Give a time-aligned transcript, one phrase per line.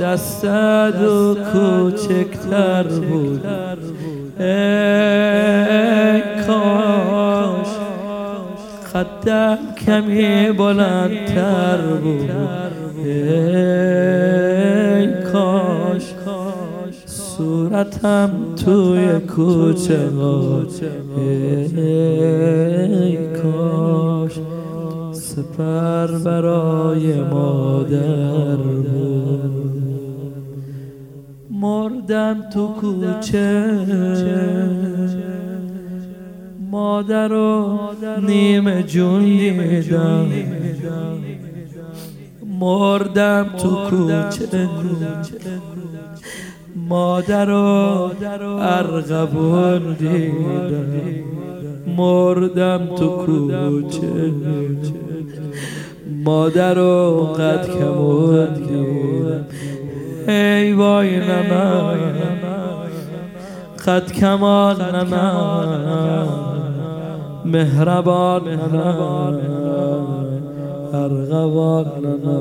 [0.00, 3.46] دستت و کوچکتر بود.
[4.40, 7.66] ای کاش
[8.92, 12.30] خدم کمی بلندتر بود.
[13.04, 13.42] ای
[15.32, 16.14] کاش
[17.06, 18.30] صورتم
[18.64, 19.98] توی کوچه
[21.76, 24.32] ای کاش
[25.12, 29.85] سپر برای مادر بود.
[31.60, 33.78] مردم تو کوچه.
[36.70, 37.78] مادر و
[38.26, 40.28] نیم جون دیدم
[42.60, 44.68] مردم تو کوچه.
[46.88, 48.10] مادر و
[48.60, 50.86] ارغبون دیدم.
[51.96, 54.32] مردم تو کوچه.
[56.24, 59.46] مادر و قد کمون دیدم.
[60.28, 61.94] ای وای ننا
[63.86, 66.26] قد کمال ننا
[67.44, 69.34] مهربان ننا
[70.94, 72.38] ارغبان ننا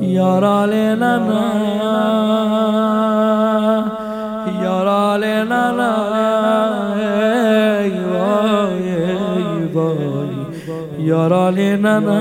[0.00, 1.44] یارال ننا
[4.62, 5.94] یارال ننا
[7.80, 11.06] ای وای ای وای.
[11.06, 12.20] یارال ننا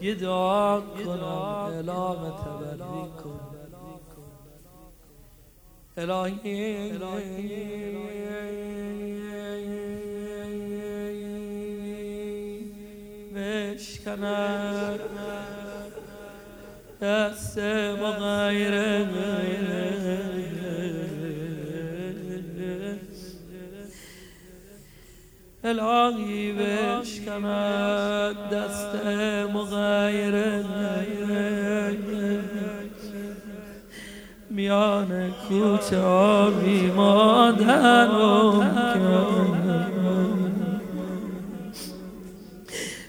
[0.00, 1.22] یه دعا کنم
[1.72, 3.40] اعلام تبری کن
[5.96, 6.92] الهی.
[13.34, 15.00] بشکند
[17.00, 19.04] دست مغیره
[25.66, 28.94] الهی بشکند دست
[29.54, 30.34] مغیر
[34.50, 38.10] میان کوچه آبی مادرم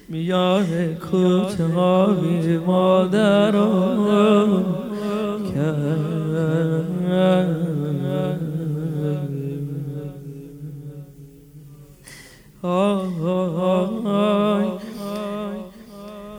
[0.09, 4.65] میان کوچه آبی مادرم
[5.53, 6.26] کرد
[12.63, 13.07] آی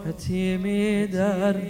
[0.08, 1.68] یتیمی درد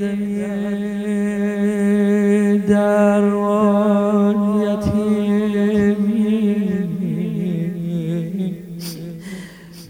[2.68, 6.08] درمان یتیمی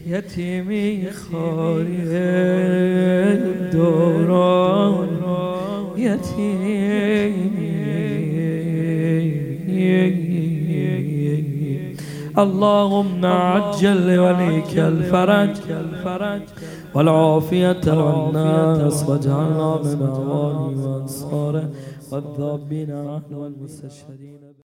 [0.06, 2.04] یتیمی خاری
[3.72, 5.08] دوران
[5.96, 7.68] یتیمی
[12.38, 15.56] اللهم عجل لوليك الفرج
[16.94, 21.70] والعافية والناس واجعلنا من أعوانه وأنصاره
[22.12, 24.47] والذابين عنه والمستشهدين